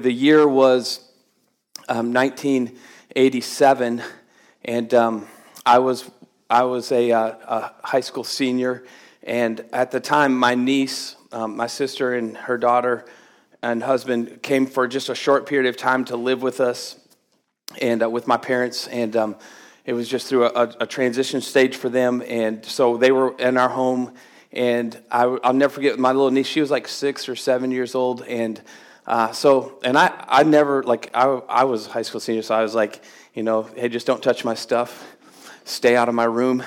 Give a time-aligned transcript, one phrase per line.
[0.00, 1.00] The year was
[1.88, 4.00] um, 1987,
[4.64, 5.26] and um,
[5.66, 6.08] I was
[6.48, 8.84] I was a, uh, a, high school senior,
[9.24, 13.06] and at the time, my niece, um, my sister, and her daughter
[13.60, 16.96] and husband came for just a short period of time to live with us
[17.80, 19.34] and uh, with my parents, and um,
[19.84, 23.56] it was just through a, a, transition stage for them, and so they were in
[23.56, 24.14] our home,
[24.52, 26.46] and I, will never forget my little niece.
[26.46, 28.62] She was like six or seven years old, and
[29.08, 32.54] uh, so, and I, I never, like, I, I was a high school senior, so
[32.54, 35.06] I was like, you know, hey, just don't touch my stuff.
[35.64, 36.62] Stay out of my room.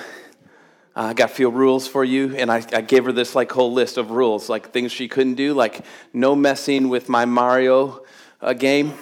[0.94, 2.34] Uh, I got a few rules for you.
[2.36, 5.34] And I, I gave her this, like, whole list of rules, like things she couldn't
[5.34, 8.04] do, like no messing with my Mario
[8.40, 8.92] uh, game.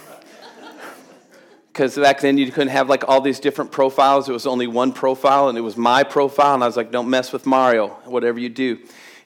[1.72, 4.28] Because back then you couldn't have, like, all these different profiles.
[4.28, 6.54] It was only one profile, and it was my profile.
[6.54, 8.78] And I was like, don't mess with Mario, whatever you do.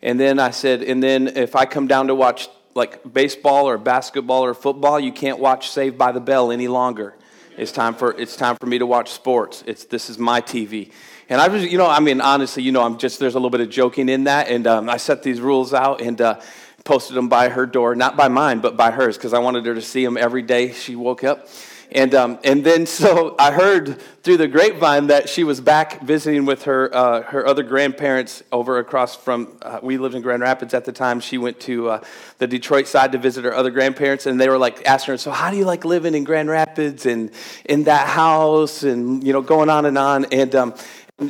[0.03, 3.79] And then I said, and then if I come down to watch like baseball or
[3.79, 7.15] basketball or football, you can't watch Saved by the Bell any longer.
[7.57, 9.63] It's time for it's time for me to watch sports.
[9.67, 10.91] It's this is my TV.
[11.29, 13.51] And I was, you know, I mean, honestly, you know, I'm just there's a little
[13.51, 16.41] bit of joking in that, and um, I set these rules out and uh,
[16.85, 19.75] posted them by her door, not by mine, but by hers, because I wanted her
[19.75, 21.49] to see them every day she woke up.
[21.93, 26.47] And, um, and then so I heard through the grapevine that she was back visiting
[26.47, 30.73] with her, uh, her other grandparents over across from, uh, we lived in Grand Rapids
[30.73, 31.21] at the time.
[31.21, 32.05] She went to uh,
[32.39, 35.31] the Detroit side to visit her other grandparents, and they were like asking her, so
[35.31, 37.31] how do you like living in Grand Rapids and
[37.67, 40.25] in that house and, you know, going on and on.
[40.27, 40.75] And, um,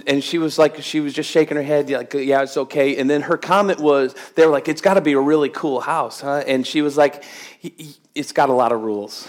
[0.06, 2.96] and she was like, she was just shaking her head, like, yeah, it's okay.
[2.96, 5.80] And then her comment was, they were like, it's got to be a really cool
[5.80, 6.42] house, huh?
[6.46, 7.24] And she was like,
[8.14, 9.28] it's got a lot of rules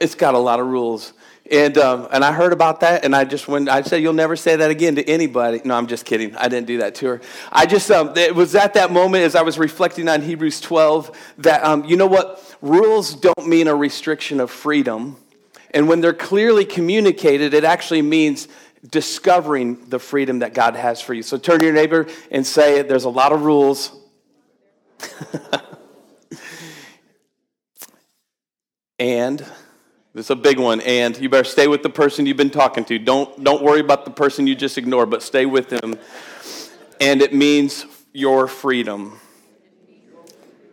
[0.00, 1.12] it's got a lot of rules.
[1.50, 4.34] And, um, and I heard about that, and I just went, I said, You'll never
[4.34, 5.60] say that again to anybody.
[5.62, 6.34] No, I'm just kidding.
[6.36, 7.20] I didn't do that to her.
[7.52, 11.34] I just, um, it was at that moment as I was reflecting on Hebrews 12
[11.38, 12.56] that, um, you know what?
[12.62, 15.18] Rules don't mean a restriction of freedom.
[15.72, 18.48] And when they're clearly communicated, it actually means
[18.88, 21.22] discovering the freedom that God has for you.
[21.22, 23.94] So turn to your neighbor and say, There's a lot of rules.
[28.98, 29.44] and
[30.14, 32.98] is a big one, and you better stay with the person you've been talking to.
[32.98, 35.98] Don't, don't worry about the person you just ignored, but stay with them.
[37.00, 39.18] And it means your freedom.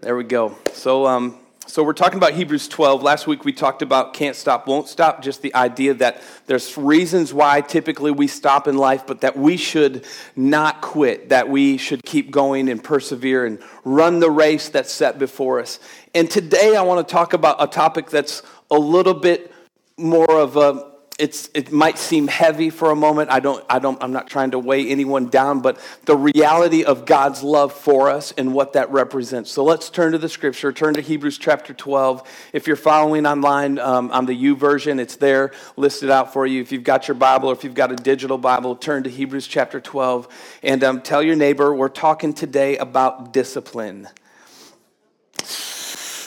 [0.01, 0.57] There we go.
[0.74, 1.41] So, um,
[1.71, 3.01] so we're talking about Hebrews 12.
[3.01, 7.33] Last week we talked about can't stop, won't stop, just the idea that there's reasons
[7.33, 10.05] why typically we stop in life, but that we should
[10.35, 15.17] not quit, that we should keep going and persevere and run the race that's set
[15.17, 15.79] before us.
[16.13, 19.53] And today I want to talk about a topic that's a little bit
[19.97, 20.91] more of a
[21.21, 23.29] it's, it might seem heavy for a moment.
[23.29, 27.05] I don't, I don't, I'm not trying to weigh anyone down, but the reality of
[27.05, 29.51] God's love for us and what that represents.
[29.51, 30.73] So let's turn to the scripture.
[30.73, 32.27] Turn to Hebrews chapter 12.
[32.53, 36.59] If you're following online um, on the YouVersion, it's there listed out for you.
[36.59, 39.45] If you've got your Bible or if you've got a digital Bible, turn to Hebrews
[39.45, 40.27] chapter 12
[40.63, 44.09] and um, tell your neighbor we're talking today about discipline.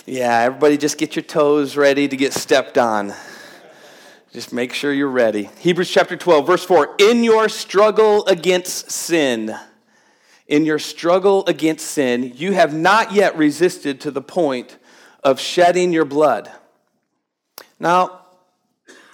[0.06, 3.12] Yeah, everybody just get your toes ready to get stepped on.
[4.34, 5.48] Just make sure you're ready.
[5.60, 9.54] Hebrews chapter 12, verse 4 In your struggle against sin,
[10.48, 14.76] in your struggle against sin, you have not yet resisted to the point
[15.22, 16.50] of shedding your blood.
[17.78, 18.23] Now,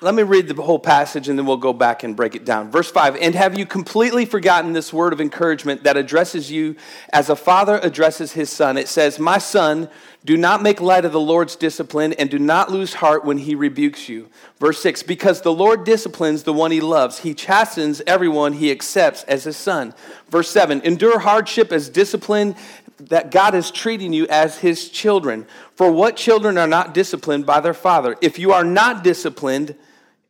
[0.03, 2.71] let me read the whole passage and then we'll go back and break it down.
[2.71, 6.77] Verse 5 And have you completely forgotten this word of encouragement that addresses you
[7.12, 8.78] as a father addresses his son?
[8.78, 9.91] It says, My son,
[10.25, 13.55] do not make light of the Lord's discipline and do not lose heart when he
[13.55, 14.28] rebukes you.
[14.59, 19.25] Verse 6 Because the Lord disciplines the one he loves, he chastens everyone he accepts
[19.25, 19.93] as his son.
[20.31, 22.56] Verse 7 Endure hardship as discipline
[22.99, 25.47] that God is treating you as his children.
[25.77, 28.16] For what children are not disciplined by their father?
[28.21, 29.75] If you are not disciplined,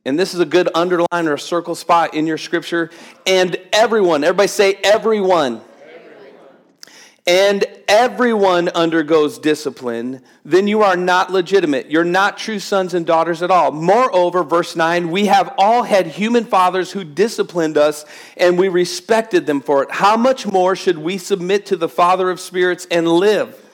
[0.05, 2.91] and this is a good underline or circle spot in your scripture.
[3.27, 5.61] And everyone, everybody say everyone.
[7.27, 11.91] And everyone undergoes discipline, then you are not legitimate.
[11.91, 13.73] You're not true sons and daughters at all.
[13.73, 18.07] Moreover, verse 9, we have all had human fathers who disciplined us,
[18.39, 19.91] and we respected them for it.
[19.93, 23.70] How much more should we submit to the Father of spirits and live?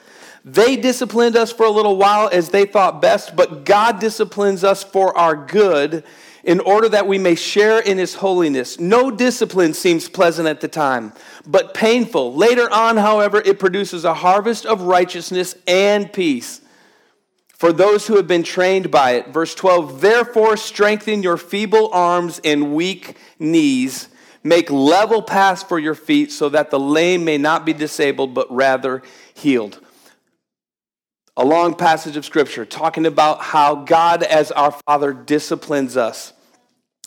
[0.46, 4.84] They disciplined us for a little while as they thought best, but God disciplines us
[4.84, 6.04] for our good
[6.44, 8.78] in order that we may share in his holiness.
[8.78, 11.12] No discipline seems pleasant at the time,
[11.48, 12.32] but painful.
[12.32, 16.60] Later on, however, it produces a harvest of righteousness and peace
[17.48, 19.26] for those who have been trained by it.
[19.30, 24.10] Verse 12 Therefore, strengthen your feeble arms and weak knees.
[24.44, 28.46] Make level paths for your feet so that the lame may not be disabled, but
[28.48, 29.02] rather
[29.34, 29.80] healed
[31.36, 36.32] a long passage of scripture talking about how God, as our Father, disciplines us.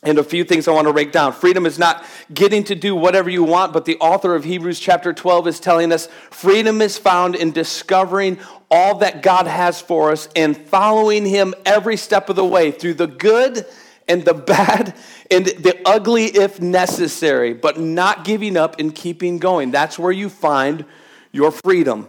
[0.02, 1.34] And a few things I want to break down.
[1.34, 5.12] Freedom is not getting to do whatever you want, but the author of Hebrews chapter
[5.12, 8.40] 12 is telling us freedom is found in discovering
[8.72, 12.94] all that God has for us and following Him every step of the way through
[12.94, 13.66] the good
[14.08, 14.96] and the bad
[15.30, 19.72] and the ugly if necessary, but not giving up and keeping going.
[19.72, 20.86] That's where you find
[21.34, 22.08] your freedom.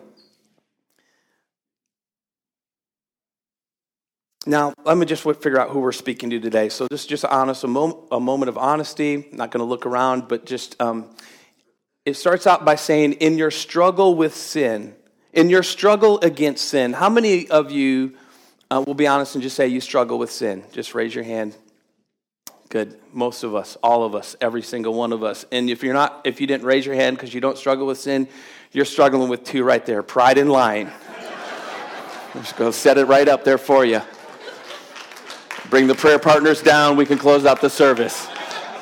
[4.46, 6.70] Now, let me just figure out who we're speaking to today.
[6.70, 9.14] So, this is just honest, a, mom, a moment of honesty.
[9.30, 11.10] I'm not going to look around, but just um,
[12.06, 14.94] it starts out by saying, "In your struggle with sin,
[15.34, 18.14] in your struggle against sin." How many of you
[18.70, 20.64] uh, will be honest and just say you struggle with sin?
[20.72, 21.54] Just raise your hand.
[22.70, 22.98] Good.
[23.12, 25.44] Most of us, all of us, every single one of us.
[25.52, 27.98] And if you're not, if you didn't raise your hand because you don't struggle with
[27.98, 28.26] sin,
[28.72, 30.90] you're struggling with two right there: pride and lying.
[32.34, 34.00] I'm just going to set it right up there for you.
[35.70, 36.96] Bring the prayer partners down.
[36.96, 38.28] We can close out the service.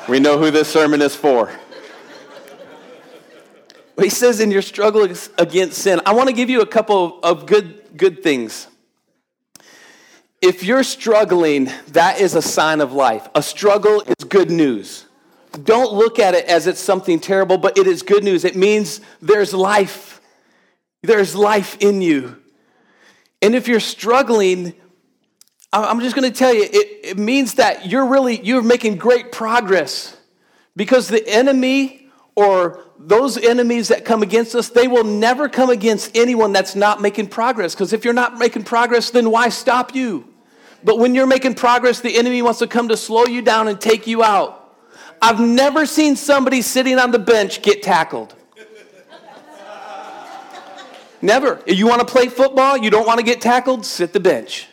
[0.09, 1.51] We know who this sermon is for.
[3.99, 5.03] He says, in your struggle
[5.37, 8.67] against sin, I want to give you a couple of good, good things.
[10.41, 13.27] If you're struggling, that is a sign of life.
[13.35, 15.05] A struggle is good news.
[15.63, 18.45] Don't look at it as it's something terrible, but it is good news.
[18.45, 20.21] It means there's life.
[21.03, 22.37] There's life in you.
[23.41, 24.73] And if you're struggling,
[25.71, 29.31] I'm just going to tell you, it, it means that you're really, you're making great
[29.31, 30.17] progress
[30.75, 36.15] because the enemy or those enemies that come against us, they will never come against
[36.17, 37.75] anyone that's not making progress.
[37.75, 40.27] Because if you're not making progress, then why stop you?
[40.83, 43.79] But when you're making progress, the enemy wants to come to slow you down and
[43.79, 44.75] take you out.
[45.21, 48.33] I've never seen somebody sitting on the bench get tackled.
[51.21, 51.61] Never.
[51.65, 54.67] If you want to play football, you don't want to get tackled, sit the bench.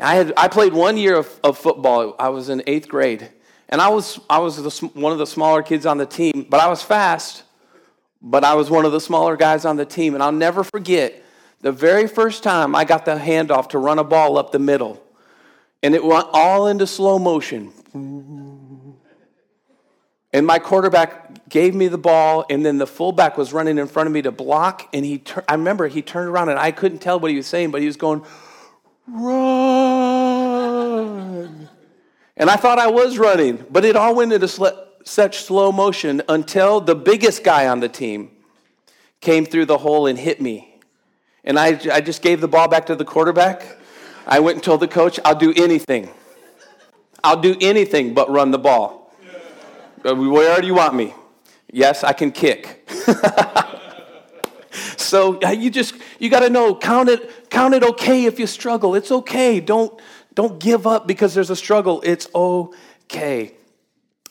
[0.00, 2.14] I, had, I played one year of, of football.
[2.18, 3.28] I was in eighth grade.
[3.68, 6.60] And I was, I was the, one of the smaller kids on the team, but
[6.60, 7.44] I was fast.
[8.20, 10.14] But I was one of the smaller guys on the team.
[10.14, 11.22] And I'll never forget
[11.60, 15.02] the very first time I got the handoff to run a ball up the middle.
[15.82, 17.72] And it went all into slow motion.
[20.32, 24.06] And my quarterback gave me the ball, and then the fullback was running in front
[24.06, 24.88] of me to block.
[24.92, 27.46] And he, tur- I remember he turned around, and I couldn't tell what he was
[27.46, 28.24] saying, but he was going,
[29.12, 30.50] run.
[32.36, 34.68] And I thought I was running, but it all went into sl-
[35.04, 38.30] such slow motion until the biggest guy on the team
[39.20, 40.80] came through the hole and hit me.
[41.44, 43.76] And I, I just gave the ball back to the quarterback.
[44.26, 46.08] I went and told the coach, I'll do anything.
[47.22, 49.14] I'll do anything but run the ball.
[50.04, 51.14] Uh, where do you want me?
[51.70, 52.90] Yes, I can kick.
[55.10, 58.46] so uh, you just you got to know count it count it okay if you
[58.46, 58.94] struggle.
[58.94, 59.58] It's okay.
[59.58, 60.00] Don't
[60.34, 62.00] don't give up because there's a struggle.
[62.04, 63.54] It's okay.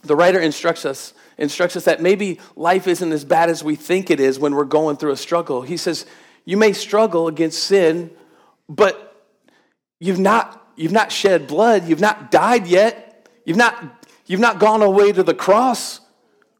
[0.04, 4.10] The writer instructs us instructs us that maybe life isn't as bad as we think
[4.10, 5.62] it is when we're going through a struggle.
[5.62, 6.06] He says
[6.46, 8.10] you may struggle against sin,
[8.70, 9.22] but
[10.00, 13.28] you've not you've not shed blood, you've not died yet.
[13.44, 16.00] You've not you've not gone away to the cross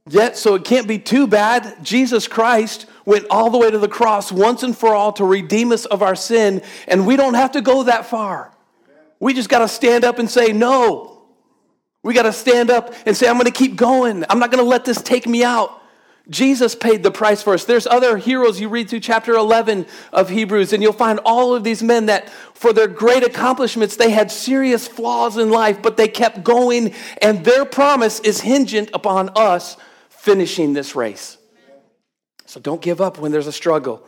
[0.10, 1.82] yet, so it can't be too bad.
[1.82, 5.72] Jesus Christ went all the way to the cross once and for all to redeem
[5.72, 8.54] us of our sin, and we don't have to go that far.
[9.20, 11.18] We just got to stand up and say, No.
[12.02, 14.24] We got to stand up and say, I'm going to keep going.
[14.30, 15.80] I'm not going to let this take me out.
[16.30, 17.66] Jesus paid the price for us.
[17.66, 21.64] There's other heroes you read through chapter 11 of Hebrews, and you'll find all of
[21.64, 26.08] these men that, for their great accomplishments, they had serious flaws in life, but they
[26.08, 29.76] kept going, and their promise is hingent upon us
[30.10, 31.39] finishing this race.
[32.50, 34.04] So don't give up when there's a struggle.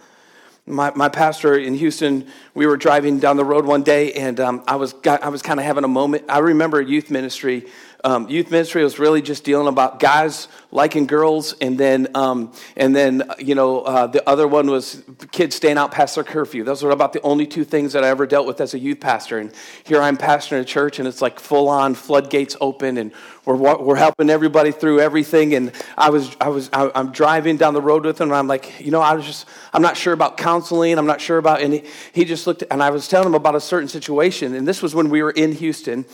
[0.65, 4.63] My, my pastor in Houston, we were driving down the road one day, and um,
[4.67, 6.25] I was, I was kind of having a moment.
[6.27, 7.67] I remember youth ministry
[8.03, 12.95] um, youth ministry was really just dealing about guys liking girls, and then um, and
[12.95, 16.63] then you know uh, the other one was kids staying out past their curfew.
[16.63, 18.99] Those were about the only two things that I ever dealt with as a youth
[18.99, 19.37] pastor.
[19.37, 19.51] And
[19.83, 23.11] here I'm pastoring a church, and it's like full on floodgates open, and
[23.45, 25.53] we're we're helping everybody through everything.
[25.53, 28.47] And I was I was I, am driving down the road with him, and I'm
[28.47, 30.97] like, you know, I was just I'm not sure about counseling.
[30.97, 31.79] I'm not sure about, any.
[31.79, 34.81] he, he just looked, and I was telling him about a certain situation, and this
[34.81, 36.05] was when we were in Houston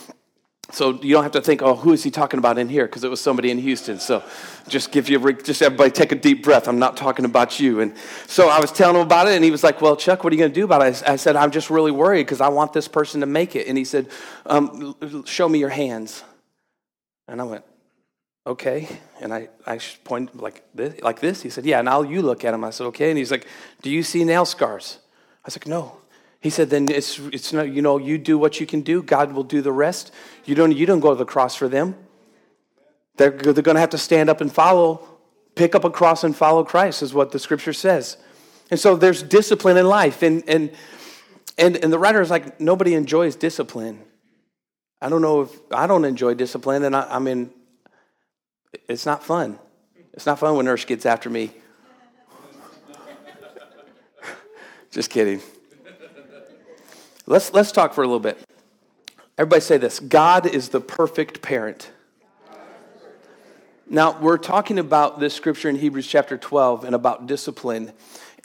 [0.70, 2.86] so you don't have to think, oh, who is he talking about in here?
[2.86, 4.00] Because it was somebody in Houston.
[4.00, 4.22] So
[4.68, 6.68] just give you, just everybody take a deep breath.
[6.68, 7.80] I'm not talking about you.
[7.80, 7.96] And
[8.28, 10.36] so I was telling him about it, and he was like, well, Chuck, what are
[10.36, 11.02] you going to do about it?
[11.08, 13.68] I said, I'm just really worried because I want this person to make it.
[13.68, 14.10] And he said,
[14.46, 14.96] um,
[15.26, 16.24] show me your hands.
[17.30, 17.64] And I went,
[18.46, 18.90] okay.
[19.22, 21.42] And I, I pointed like this, like this.
[21.42, 21.80] He said, yeah.
[21.80, 22.66] And now you look at him.
[22.66, 23.10] I said, okay.
[23.10, 23.48] And he's like,
[23.82, 25.00] do you see nail scars?
[25.44, 25.98] I was like, no.
[26.40, 29.34] He said, then it's, it's not, you know, you do what you can do, God
[29.34, 30.14] will do the rest.
[30.46, 31.96] You don't, you don't go to the cross for them.
[33.18, 35.08] They're, they're going to have to stand up and follow,
[35.56, 38.18] pick up a cross and follow Christ, is what the scripture says.
[38.70, 40.22] And so there's discipline in life.
[40.22, 40.72] And, and,
[41.58, 44.04] and, and the writer is like, nobody enjoys discipline.
[45.02, 47.52] I don't know if I don't enjoy discipline, and I, I mean,
[48.88, 49.60] it's not fun.
[50.14, 51.52] It's not fun when nurse gets after me.
[54.92, 55.42] Just kidding.
[57.30, 58.40] Let's, let's talk for a little bit.
[59.38, 61.92] Everybody say this God is the perfect parent.
[63.90, 67.92] Now, we're talking about this scripture in Hebrews chapter 12 and about discipline.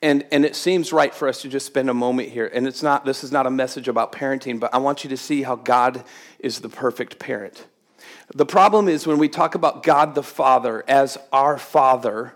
[0.03, 2.51] And, and it seems right for us to just spend a moment here.
[2.53, 5.17] And it's not, this is not a message about parenting, but I want you to
[5.17, 6.03] see how God
[6.41, 7.67] is the perfect parent.
[8.35, 12.35] The problem is when we talk about God the Father as our Father,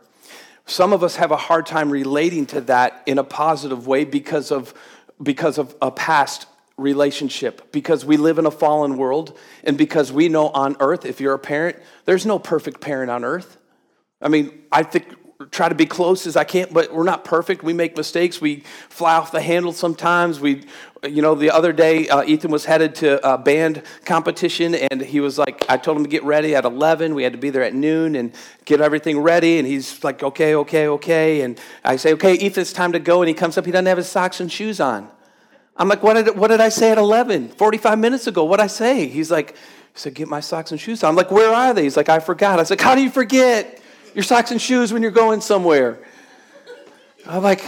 [0.64, 4.52] some of us have a hard time relating to that in a positive way because
[4.52, 4.74] of,
[5.22, 6.46] because of a past
[6.76, 11.20] relationship, because we live in a fallen world, and because we know on earth, if
[11.20, 13.56] you're a parent, there's no perfect parent on earth.
[14.20, 15.15] I mean, I think
[15.50, 17.62] try to be close as I can, but we're not perfect.
[17.62, 18.40] We make mistakes.
[18.40, 20.40] We fly off the handle sometimes.
[20.40, 20.64] We,
[21.08, 25.20] you know, the other day, uh, Ethan was headed to a band competition, and he
[25.20, 27.14] was like, I told him to get ready at 11.
[27.14, 28.32] We had to be there at noon and
[28.64, 29.58] get everything ready.
[29.58, 31.40] And he's like, okay, okay, okay.
[31.42, 33.22] And I say, okay, Ethan, it's time to go.
[33.22, 35.08] And he comes up, he doesn't have his socks and shoes on.
[35.76, 37.50] I'm like, what did, what did I say at 11?
[37.50, 39.08] 45 minutes ago, what did I say?
[39.08, 41.10] He's like, he said, get my socks and shoes on.
[41.10, 41.82] I'm like, where are they?
[41.82, 42.58] He's like, I forgot.
[42.58, 43.82] I said, like, how do you forget?
[44.16, 45.98] Your socks and shoes when you're going somewhere.
[47.26, 47.62] I'm like,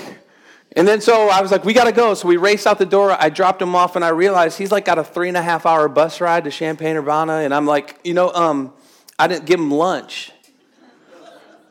[0.73, 2.15] and then so I was like, we got to go.
[2.15, 3.15] So we raced out the door.
[3.21, 5.67] I dropped him off, and I realized he's like got a three and a half
[5.67, 7.41] hour bus ride to Champaign Urbana.
[7.41, 8.73] And I'm like, you know, um,
[9.19, 10.33] I didn't give him lunch.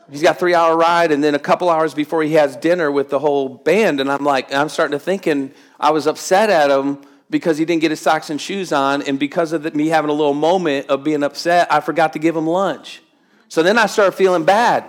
[0.08, 3.10] He's got three hour ride, and then a couple hours before he has dinner with
[3.10, 4.00] the whole band.
[4.00, 7.80] And I'm like, I'm starting to thinking I was upset at him because he didn't
[7.80, 10.86] get his socks and shoes on, and because of the, me having a little moment
[10.88, 13.02] of being upset, I forgot to give him lunch.
[13.48, 14.84] So then I started feeling bad.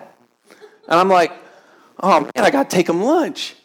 [0.87, 1.31] And I'm like,
[2.01, 3.55] oh man, I got to take him lunch.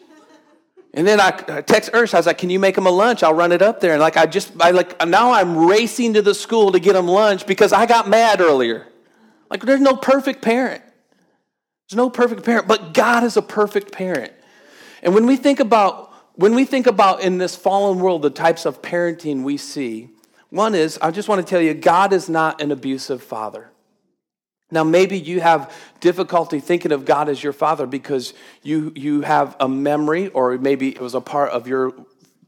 [0.93, 2.13] And then I text Urs.
[2.13, 3.21] I was like, "Can you make him a lunch?
[3.21, 6.21] I'll run it up there." And like, I just, I like, now I'm racing to
[6.21, 8.87] the school to get him lunch because I got mad earlier.
[9.49, 10.81] Like, there's no perfect parent.
[11.89, 14.31] There's no perfect parent, but God is a perfect parent.
[15.03, 18.65] And when we think about, when we think about in this fallen world the types
[18.65, 20.09] of parenting we see,
[20.49, 23.69] one is, I just want to tell you, God is not an abusive father.
[24.71, 29.55] Now, maybe you have difficulty thinking of God as your father because you, you have
[29.59, 31.93] a memory, or maybe it was a part of your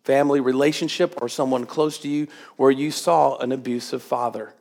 [0.03, 4.53] family relationship or someone close to you where you saw an abusive father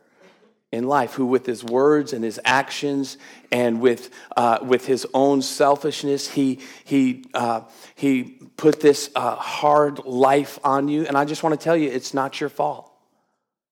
[0.71, 3.17] in life who, with his words and his actions
[3.51, 7.61] and with, uh, with his own selfishness, he, he, uh,
[7.95, 8.23] he
[8.57, 11.05] put this uh, hard life on you.
[11.05, 12.91] And I just want to tell you, it's not your fault.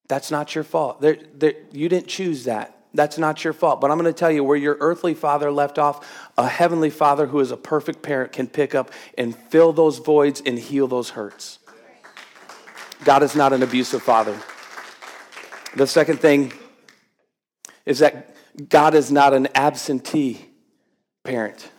[0.07, 1.01] That's not your fault.
[1.01, 2.74] There, there, you didn't choose that.
[2.95, 3.81] That's not your fault.
[3.81, 7.27] But I'm going to tell you where your earthly father left off, a heavenly father
[7.27, 11.11] who is a perfect parent can pick up and fill those voids and heal those
[11.11, 11.59] hurts.
[13.03, 14.39] God is not an abusive father.
[15.75, 16.53] The second thing
[17.85, 18.35] is that
[18.69, 20.45] God is not an absentee
[21.23, 21.69] parent.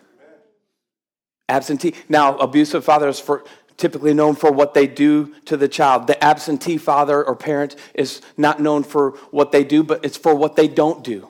[1.49, 1.94] Absentee.
[2.08, 3.44] Now, abusive fathers for
[3.76, 6.06] typically known for what they do to the child.
[6.06, 10.35] The absentee father or parent is not known for what they do, but it's for
[10.35, 11.28] what they don't do.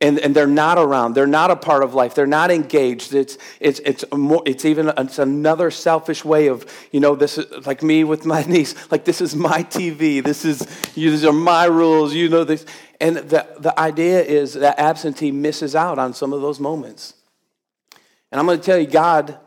[0.00, 1.14] And, and they're not around.
[1.14, 2.14] They're not a part of life.
[2.14, 3.14] They're not engaged.
[3.14, 7.66] It's, it's, it's, more, it's even it's another selfish way of, you know, this is
[7.66, 8.74] like me with my niece.
[8.90, 10.22] Like, this is my TV.
[10.22, 10.58] This is,
[10.94, 12.12] these are my rules.
[12.12, 12.66] You know this.
[13.00, 17.14] And the, the idea is that absentee misses out on some of those moments.
[18.30, 19.38] And I'm going to tell you, God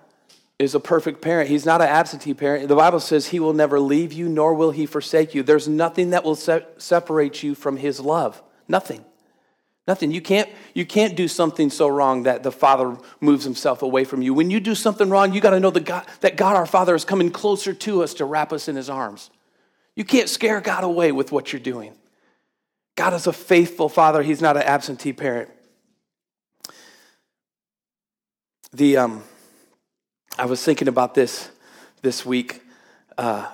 [0.59, 1.49] is a perfect parent.
[1.49, 2.67] He's not an absentee parent.
[2.67, 5.43] The Bible says he will never leave you, nor will he forsake you.
[5.43, 8.41] There's nothing that will se- separate you from his love.
[8.67, 9.05] Nothing.
[9.87, 10.11] Nothing.
[10.11, 14.21] You can't, you can't do something so wrong that the Father moves himself away from
[14.21, 14.33] you.
[14.33, 16.95] When you do something wrong, you got to know that God, that God our Father
[16.95, 19.29] is coming closer to us to wrap us in his arms.
[19.95, 21.93] You can't scare God away with what you're doing.
[22.95, 25.49] God is a faithful Father, He's not an absentee parent.
[28.73, 29.23] The, um,
[30.39, 31.49] I was thinking about this
[32.03, 32.61] this week.
[33.17, 33.49] Uh,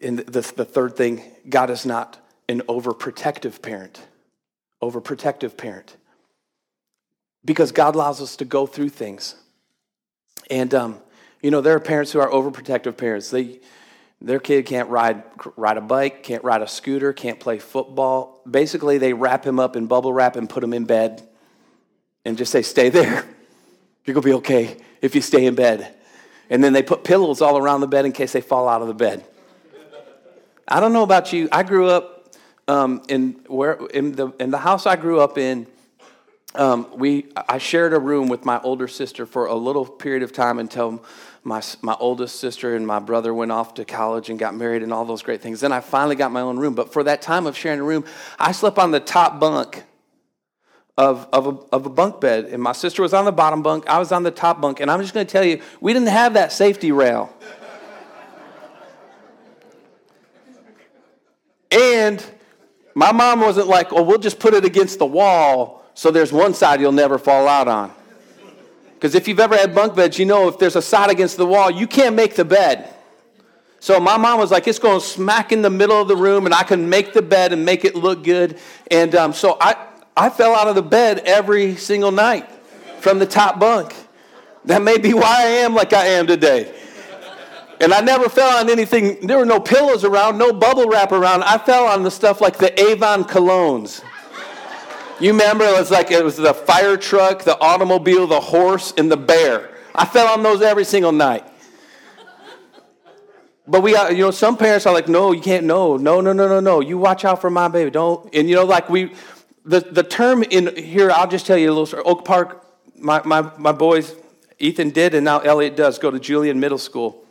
[0.00, 4.00] in the, the, the third thing, God is not an overprotective parent.
[4.80, 5.96] Overprotective parent.
[7.44, 9.34] Because God allows us to go through things.
[10.50, 10.98] And, um,
[11.42, 13.30] you know, there are parents who are overprotective parents.
[13.30, 13.58] They,
[14.20, 15.24] their kid can't ride,
[15.56, 18.40] ride a bike, can't ride a scooter, can't play football.
[18.48, 21.26] Basically, they wrap him up in bubble wrap and put him in bed
[22.24, 23.24] and just say, stay there.
[24.04, 25.94] You're going to be okay if you stay in bed.
[26.48, 28.88] And then they put pillows all around the bed in case they fall out of
[28.88, 29.24] the bed.
[30.66, 31.48] I don't know about you.
[31.50, 32.34] I grew up
[32.68, 35.66] um, in where in the in the house I grew up in.
[36.54, 40.32] Um, we I shared a room with my older sister for a little period of
[40.32, 41.04] time until
[41.42, 44.92] my my oldest sister and my brother went off to college and got married and
[44.92, 45.60] all those great things.
[45.60, 46.74] Then I finally got my own room.
[46.74, 48.04] But for that time of sharing a room,
[48.38, 49.84] I slept on the top bunk
[50.96, 52.46] of, of, a, of a bunk bed.
[52.46, 54.80] And my sister was on the bottom bunk, I was on the top bunk.
[54.80, 57.34] And I'm just going to tell you, we didn't have that safety rail.
[61.70, 62.24] and
[62.94, 66.54] my mom wasn't like, well, we'll just put it against the wall so there's one
[66.54, 67.92] side you'll never fall out on.
[68.94, 71.46] Because if you've ever had bunk beds, you know if there's a side against the
[71.46, 72.94] wall, you can't make the bed.
[73.80, 76.54] So my mom was like, it's going smack in the middle of the room, and
[76.54, 78.58] I can make the bed and make it look good.
[78.90, 79.74] And um, so I,
[80.20, 82.46] I fell out of the bed every single night
[82.98, 83.96] from the top bunk.
[84.66, 86.74] That may be why I am like I am today.
[87.80, 91.44] And I never fell on anything, there were no pillows around, no bubble wrap around.
[91.44, 94.04] I fell on the stuff like the Avon colognes.
[95.20, 99.10] You remember it was like it was the fire truck, the automobile, the horse, and
[99.10, 99.70] the bear.
[99.94, 101.46] I fell on those every single night.
[103.66, 106.34] But we, uh, you know, some parents are like, no, you can't, no, no, no,
[106.34, 106.80] no, no, no.
[106.80, 107.90] You watch out for my baby.
[107.90, 108.28] Don't.
[108.34, 109.14] And, you know, like we,
[109.64, 112.02] the, the term in here, I'll just tell you a little story.
[112.04, 114.14] Oak Park, my, my, my boys,
[114.58, 117.24] Ethan did, and now Elliot does, go to Julian Middle School.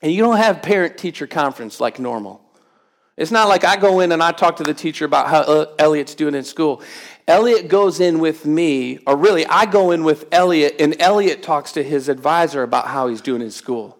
[0.00, 2.40] And you don't have parent teacher conference like normal.
[3.16, 5.74] It's not like I go in and I talk to the teacher about how uh,
[5.78, 6.82] Elliot's doing in school.
[7.26, 11.72] Elliot goes in with me, or really, I go in with Elliot, and Elliot talks
[11.72, 13.98] to his advisor about how he's doing in school.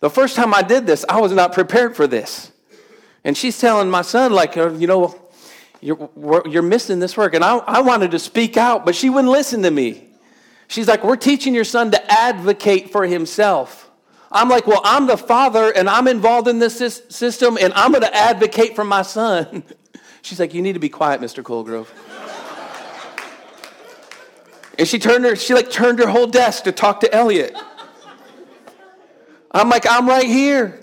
[0.00, 2.50] The first time I did this, I was not prepared for this.
[3.22, 5.14] And she's telling my son, like, uh, you know,
[5.80, 6.10] you're,
[6.46, 7.34] you're missing this work.
[7.34, 10.08] And I, I wanted to speak out, but she wouldn't listen to me.
[10.68, 13.90] She's like, We're teaching your son to advocate for himself.
[14.30, 18.02] I'm like, Well, I'm the father and I'm involved in this system and I'm going
[18.02, 19.64] to advocate for my son.
[20.22, 21.42] She's like, You need to be quiet, Mr.
[21.42, 21.88] Colgrove.
[24.78, 27.56] and she turned her, she like turned her whole desk to talk to Elliot.
[29.50, 30.79] I'm like, I'm right here.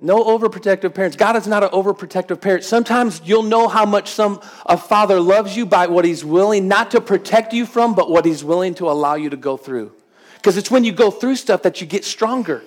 [0.00, 1.16] No overprotective parents.
[1.16, 2.62] God is not an overprotective parent.
[2.62, 6.92] Sometimes you'll know how much some a father loves you by what he's willing not
[6.92, 9.92] to protect you from, but what he's willing to allow you to go through.
[10.36, 12.62] Because it's when you go through stuff that you get stronger.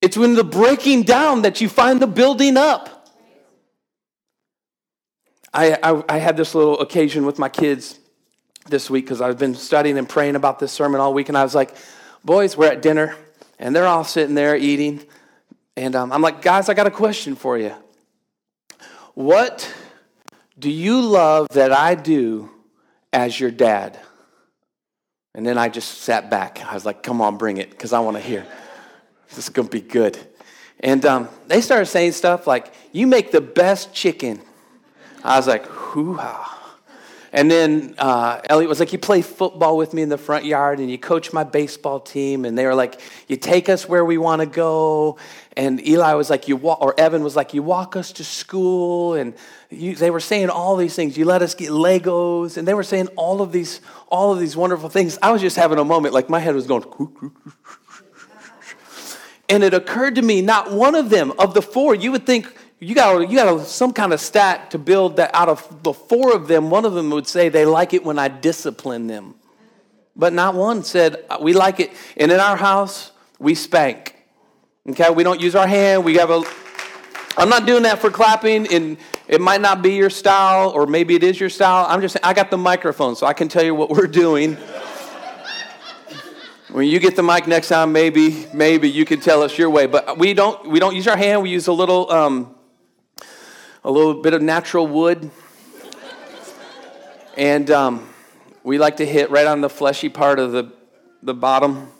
[0.00, 3.08] It's when the breaking down that you find the building up.
[5.52, 7.98] I, I, I had this little occasion with my kids
[8.68, 11.42] this week because I've been studying and praying about this sermon all week, and I
[11.42, 11.74] was like,
[12.24, 13.16] boys, we're at dinner,
[13.58, 15.04] and they're all sitting there eating
[15.76, 17.74] and um, I'm like, guys, I got a question for you.
[19.14, 19.72] What
[20.58, 22.50] do you love that I do
[23.12, 23.98] as your dad?
[25.34, 26.64] And then I just sat back.
[26.64, 28.46] I was like, come on, bring it, because I want to hear.
[29.28, 30.18] This is going to be good.
[30.80, 34.40] And um, they started saying stuff like, you make the best chicken.
[35.22, 36.56] I was like, hoo ha.
[37.32, 40.78] And then uh, Elliot was like, You play football with me in the front yard
[40.78, 42.46] and you coach my baseball team.
[42.46, 45.18] And they were like, You take us where we want to go.
[45.56, 49.14] And Eli was like, You walk, or Evan was like, You walk us to school.
[49.14, 49.34] And
[49.70, 51.16] you, they were saying all these things.
[51.16, 52.56] You let us get Legos.
[52.56, 55.18] And they were saying all of these, all of these wonderful things.
[55.22, 56.84] I was just having a moment, like my head was going,
[59.48, 62.52] and it occurred to me, not one of them, of the four, you would think,
[62.78, 66.34] you got you got some kind of stat to build that out of the four
[66.34, 69.34] of them one of them would say they like it when i discipline them
[70.14, 74.15] but not one said we like it and in our house we spank
[74.88, 76.04] okay we don't use our hand.
[76.04, 76.42] We have a
[77.38, 78.96] i'm not doing that for clapping and
[79.28, 81.86] it might not be your style or maybe it is your style.
[81.88, 84.56] I'm just saying, i got the microphone so i can tell you what we're doing.
[86.70, 89.86] When you get the mic next time maybe maybe you can tell us your way.
[89.86, 91.42] But we don't we don't use our hand.
[91.42, 92.54] We use a little um,
[93.82, 95.30] a little bit of natural wood.
[97.36, 98.08] and um,
[98.64, 100.72] we like to hit right on the fleshy part of the,
[101.22, 101.92] the bottom.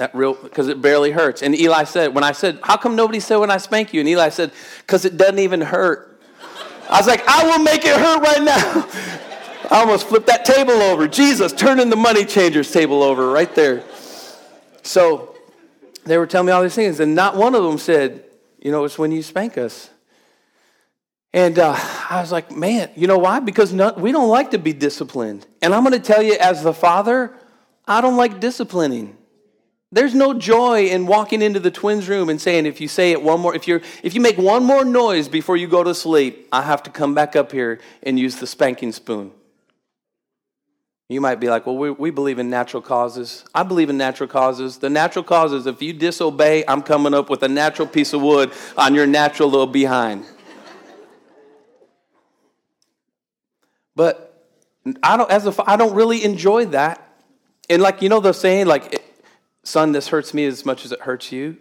[0.00, 1.42] That real, because it barely hurts.
[1.42, 4.00] And Eli said, when I said, How come nobody said when I spank you?
[4.00, 6.18] And Eli said, Because it doesn't even hurt.
[6.88, 8.88] I was like, I will make it hurt right now.
[9.70, 11.06] I almost flipped that table over.
[11.06, 13.84] Jesus, turning the money changers table over right there.
[14.80, 15.36] So
[16.06, 18.24] they were telling me all these things, and not one of them said,
[18.58, 19.90] You know, it's when you spank us.
[21.34, 21.76] And uh,
[22.08, 23.40] I was like, man, you know why?
[23.40, 25.46] Because we don't like to be disciplined.
[25.60, 27.36] And I'm going to tell you, as the father,
[27.86, 29.18] I don't like disciplining.
[29.92, 33.22] There's no joy in walking into the twins' room and saying, if you say it
[33.22, 36.46] one more, if, you're, if you make one more noise before you go to sleep,
[36.52, 39.32] I have to come back up here and use the spanking spoon.
[41.08, 43.44] You might be like, well, we, we believe in natural causes.
[43.52, 44.78] I believe in natural causes.
[44.78, 48.52] The natural causes, if you disobey, I'm coming up with a natural piece of wood
[48.76, 50.24] on your natural little behind.
[53.96, 54.46] but
[55.02, 57.04] I don't, as a, I don't really enjoy that.
[57.68, 58.99] And like, you know the saying, like,
[59.62, 61.56] son, this hurts me as much as it hurts you?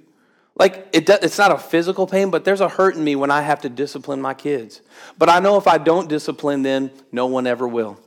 [0.55, 3.31] Like, it does, it's not a physical pain, but there's a hurt in me when
[3.31, 4.81] I have to discipline my kids.
[5.17, 7.97] But I know if I don't discipline them, no one ever will.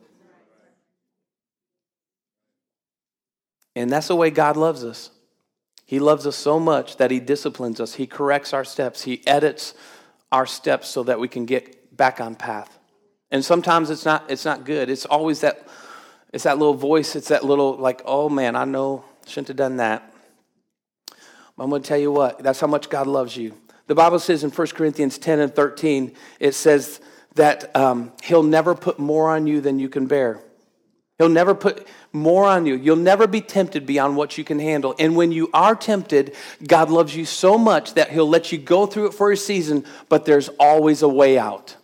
[3.75, 5.11] And that's the way God loves us.
[5.87, 9.75] He loves us so much that He disciplines us, He corrects our steps, He edits
[10.31, 12.79] our steps so that we can get back on path.
[13.31, 14.91] And sometimes it's not, it's not good.
[14.91, 15.67] It's always that,
[16.35, 19.77] it's that little voice, it's that little, like, oh man, I know, shouldn't have done
[19.79, 20.13] that.
[21.59, 23.55] I'm going to tell you what, that's how much God loves you.
[23.87, 27.01] The Bible says in 1 Corinthians 10 and 13, it says
[27.35, 30.41] that um, He'll never put more on you than you can bear.
[31.19, 32.75] He'll never put more on you.
[32.75, 34.95] You'll never be tempted beyond what you can handle.
[34.99, 36.35] And when you are tempted,
[36.67, 39.85] God loves you so much that He'll let you go through it for a season,
[40.09, 41.77] but there's always a way out.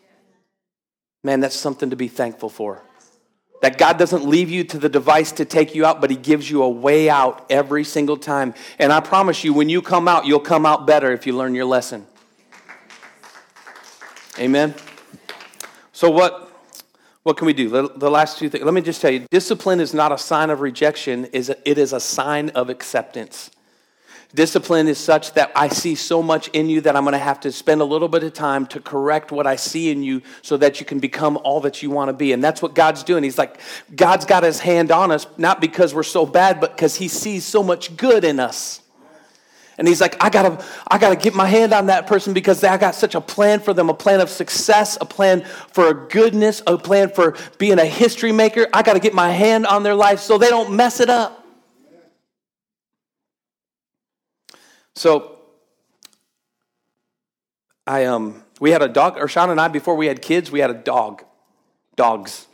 [1.22, 2.82] Man, that's something to be thankful for.
[3.60, 6.48] That God doesn't leave you to the device to take you out, but He gives
[6.50, 8.54] you a way out every single time.
[8.78, 11.54] And I promise you, when you come out, you'll come out better if you learn
[11.54, 12.06] your lesson.
[14.38, 14.74] Amen.
[15.92, 16.52] So, what,
[17.24, 17.68] what can we do?
[17.68, 18.64] The, last two things.
[18.64, 22.00] Let me just tell you discipline is not a sign of rejection, it is a
[22.00, 23.50] sign of acceptance.
[24.34, 27.40] Discipline is such that I see so much in you that I'm going to have
[27.40, 30.58] to spend a little bit of time to correct what I see in you so
[30.58, 32.32] that you can become all that you want to be.
[32.32, 33.24] And that's what God's doing.
[33.24, 33.58] He's like,
[33.96, 37.46] God's got his hand on us, not because we're so bad, but because he sees
[37.46, 38.82] so much good in us.
[39.78, 42.76] And he's like, I gotta, I gotta get my hand on that person because I
[42.76, 46.76] got such a plan for them, a plan of success, a plan for goodness, a
[46.76, 48.66] plan for being a history maker.
[48.74, 51.37] I gotta get my hand on their life so they don't mess it up.
[54.98, 55.38] So
[57.86, 60.58] I um we had a dog, or Sean and I before we had kids, we
[60.58, 61.22] had a dog,
[61.94, 62.48] dogs.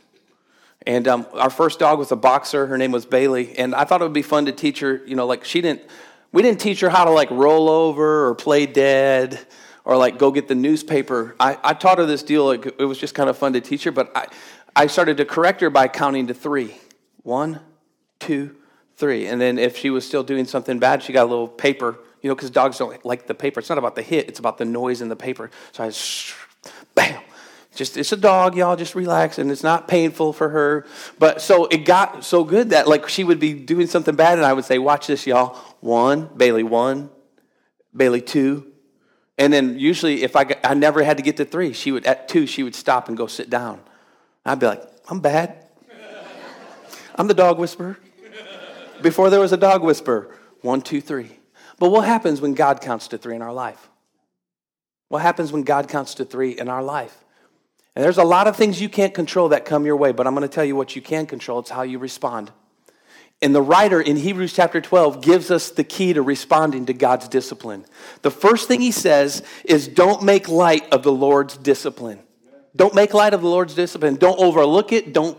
[0.85, 2.67] And um, our first dog was a boxer.
[2.67, 5.01] Her name was Bailey, and I thought it would be fun to teach her.
[5.07, 5.81] You know, like she didn't.
[6.31, 9.39] We didn't teach her how to like roll over or play dead
[9.83, 11.35] or like go get the newspaper.
[11.39, 12.45] I, I taught her this deal.
[12.45, 14.27] Like, it was just kind of fun to teach her, but I,
[14.75, 16.75] I started to correct her by counting to three.
[17.23, 17.61] One,
[18.19, 18.55] two,
[18.97, 19.25] three.
[19.25, 22.29] And then if she was still doing something bad, she got a little paper you
[22.29, 23.59] know, because dogs don't like the paper.
[23.59, 25.51] It's not about the hit, it's about the noise in the paper.
[25.73, 26.33] So I just,
[26.95, 27.21] bam.
[27.75, 28.75] Just it's a dog, y'all.
[28.75, 30.87] Just relax, and it's not painful for her.
[31.19, 34.45] But so it got so good that like she would be doing something bad, and
[34.47, 35.55] I would say, "Watch this, y'all.
[35.81, 37.11] One, Bailey, one,
[37.95, 38.71] Bailey, two,
[39.37, 42.07] and then usually if I got, I never had to get to three, she would
[42.07, 43.81] at two she would stop and go sit down.
[44.43, 45.63] I'd be like, "I'm bad.
[47.13, 47.99] I'm the dog whisperer."
[49.03, 51.37] Before there was a dog whisperer, one, two, three.
[51.77, 53.89] But what happens when God counts to three in our life?
[55.09, 57.23] What happens when God counts to three in our life?
[57.95, 60.35] And there's a lot of things you can't control that come your way, but I'm
[60.35, 61.59] going to tell you what you can control.
[61.59, 62.51] It's how you respond.
[63.41, 67.27] And the writer in Hebrews chapter 12 gives us the key to responding to God's
[67.27, 67.85] discipline.
[68.21, 72.19] The first thing he says is don't make light of the Lord's discipline.
[72.75, 74.15] Don't make light of the Lord's discipline.
[74.15, 75.13] Don't overlook it.
[75.13, 75.37] Don't,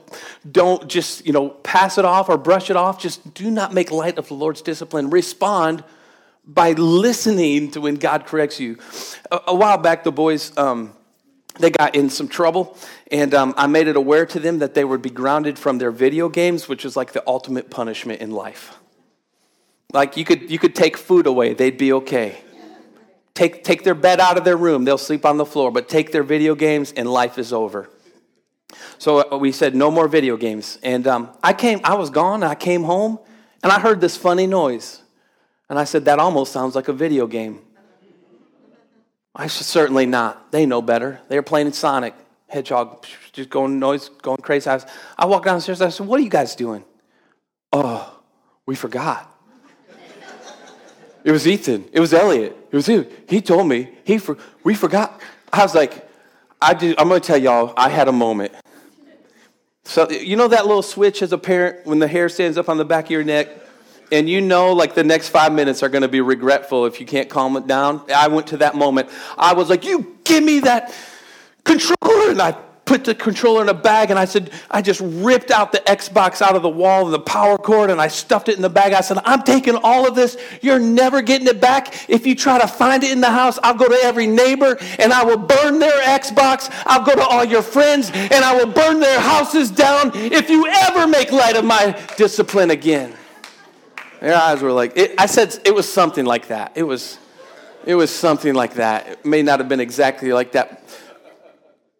[0.50, 3.00] don't just, you know, pass it off or brush it off.
[3.00, 5.10] Just do not make light of the Lord's discipline.
[5.10, 5.84] Respond
[6.46, 8.78] by listening to when God corrects you.
[9.30, 10.92] A, a while back, the boys, um,
[11.58, 12.76] they got in some trouble,
[13.10, 15.90] and um, I made it aware to them that they would be grounded from their
[15.90, 18.76] video games, which is like the ultimate punishment in life.
[19.92, 22.38] Like you could, you could take food away, they'd be okay.
[23.34, 26.12] Take, take their bed out of their room, they'll sleep on the floor, but take
[26.12, 27.90] their video games, and life is over.
[28.98, 30.78] So uh, we said, no more video games.
[30.82, 33.18] And um, I came, I was gone, I came home,
[33.62, 35.02] and I heard this funny noise.
[35.68, 37.60] And I said, That almost sounds like a video game.
[39.34, 40.52] I said, Certainly not.
[40.52, 41.20] They know better.
[41.28, 42.14] They're playing Sonic,
[42.48, 44.70] Hedgehog, just going noise, going crazy.
[44.70, 44.86] I, was,
[45.18, 45.80] I walked downstairs.
[45.80, 46.84] I said, What are you guys doing?
[47.72, 48.20] Oh,
[48.64, 49.32] we forgot.
[51.24, 51.88] It was Ethan.
[51.92, 52.56] It was Elliot.
[52.70, 53.04] It was him.
[53.28, 53.90] He told me.
[54.04, 55.20] He for, we forgot.
[55.52, 56.08] I was like,
[56.62, 58.52] I I'm going to tell y'all, I had a moment.
[59.84, 62.76] So, you know that little switch as a parent when the hair stands up on
[62.76, 63.48] the back of your neck?
[64.12, 67.06] And you know like the next five minutes are going to be regretful if you
[67.06, 70.60] can't calm it down i went to that moment i was like you give me
[70.60, 70.94] that
[71.64, 75.50] controller and i put the controller in a bag and I said, I just ripped
[75.50, 78.56] out the Xbox out of the wall and the power cord and I stuffed it
[78.56, 78.92] in the bag.
[78.92, 80.38] I said, I'm taking all of this.
[80.62, 82.08] You're never getting it back.
[82.08, 85.12] If you try to find it in the house, I'll go to every neighbor and
[85.12, 86.72] I will burn their Xbox.
[86.86, 90.66] I'll go to all your friends and I will burn their houses down if you
[90.66, 93.14] ever make light of my discipline again.
[94.20, 96.72] Their eyes were like, it, I said it was something like that.
[96.74, 97.18] It was,
[97.84, 99.08] it was something like that.
[99.08, 100.82] It may not have been exactly like that,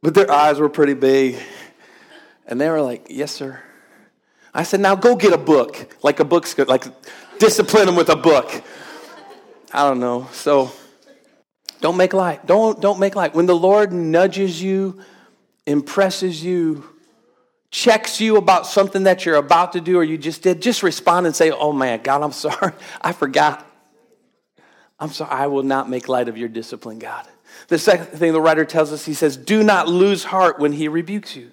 [0.03, 1.39] but their eyes were pretty big.
[2.47, 3.61] And they were like, Yes, sir.
[4.55, 6.85] I said, Now go get a book, like a book's like
[7.39, 8.63] discipline them with a book.
[9.73, 10.29] I don't know.
[10.33, 10.73] So
[11.81, 12.47] don't make light.
[12.47, 13.35] Don't, don't make light.
[13.35, 15.03] When the Lord nudges you,
[15.67, 16.85] impresses you,
[17.77, 21.27] checks you about something that you're about to do or you just did, just respond
[21.27, 22.73] and say, Oh man, God, I'm sorry.
[23.03, 23.71] I forgot.
[24.99, 25.31] I'm sorry.
[25.31, 27.29] I will not make light of your discipline, God.
[27.69, 30.89] The second thing the writer tells us, he says, Do not lose heart when he
[30.89, 31.53] rebukes you.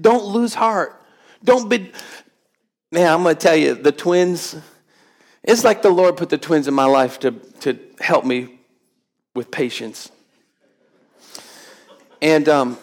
[0.00, 1.00] Don't lose heart.
[1.44, 1.92] Don't be.
[2.90, 4.56] Man, I'm going to tell you, the twins,
[5.44, 7.30] it's like the Lord put the twins in my life to,
[7.60, 8.58] to help me
[9.36, 10.10] with patience.
[12.20, 12.78] And um,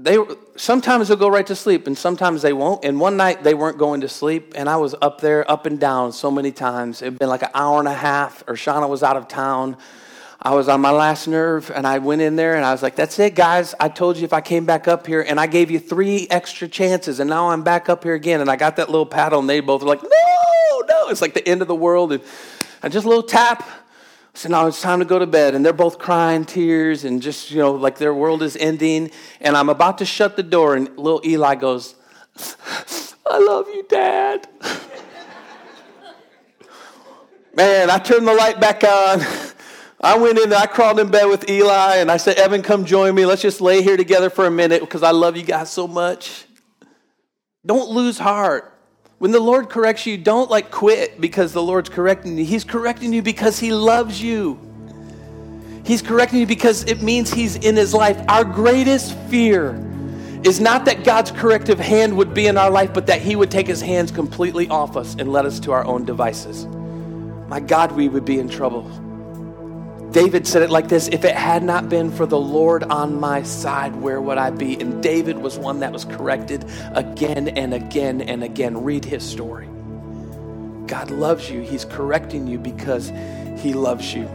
[0.00, 0.16] they
[0.54, 2.84] sometimes they'll go right to sleep and sometimes they won't.
[2.84, 5.78] And one night they weren't going to sleep and i was up there up and
[5.80, 7.02] down so many times.
[7.02, 9.76] It'd been like an hour and a half or shauna was out of town.
[10.40, 12.94] I was on my last nerve and i went in there and i was like
[12.94, 13.74] that's it guys.
[13.80, 16.68] I told you if i came back up here and i gave you three extra
[16.68, 18.40] chances and now i'm back up here again.
[18.40, 21.08] And i got that little paddle and they both were like no no.
[21.08, 22.22] It's like the end of the world and
[22.84, 23.68] I just a little tap
[24.38, 27.50] so now it's time to go to bed, and they're both crying tears and just,
[27.50, 29.10] you know, like their world is ending.
[29.40, 31.96] And I'm about to shut the door, and little Eli goes,
[33.28, 34.46] I love you, Dad.
[37.56, 39.22] Man, I turned the light back on.
[40.00, 43.16] I went in, I crawled in bed with Eli, and I said, Evan, come join
[43.16, 43.26] me.
[43.26, 46.44] Let's just lay here together for a minute because I love you guys so much.
[47.66, 48.77] Don't lose heart.
[49.18, 52.44] When the Lord corrects you, don't like quit because the Lord's correcting you.
[52.44, 54.58] He's correcting you because He loves you.
[55.84, 58.16] He's correcting you because it means He's in His life.
[58.28, 59.74] Our greatest fear
[60.44, 63.50] is not that God's corrective hand would be in our life, but that He would
[63.50, 66.66] take His hands completely off us and let us to our own devices.
[67.48, 68.88] My God, we would be in trouble.
[70.12, 73.42] David said it like this If it had not been for the Lord on my
[73.42, 74.80] side, where would I be?
[74.80, 78.82] And David was one that was corrected again and again and again.
[78.84, 79.66] Read his story.
[80.86, 81.60] God loves you.
[81.60, 83.12] He's correcting you because
[83.58, 84.26] he loves you.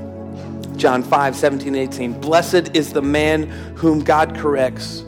[0.77, 2.21] John 5, 17, 18.
[2.21, 5.01] Blessed is the man whom God corrects.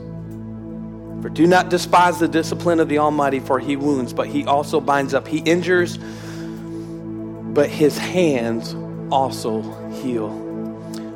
[1.21, 4.79] For do not despise the discipline of the Almighty, for he wounds, but he also
[4.79, 5.27] binds up.
[5.27, 5.97] He injures,
[7.53, 8.75] but his hands
[9.11, 9.61] also
[10.01, 10.44] heal.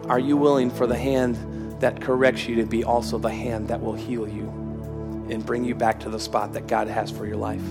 [0.09, 1.37] Are you willing for the hand
[1.81, 4.47] that corrects you to be also the hand that will heal you
[5.29, 7.61] and bring you back to the spot that God has for your life?